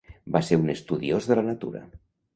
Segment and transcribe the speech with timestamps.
[0.35, 1.87] Va ser un estudiós de la natura.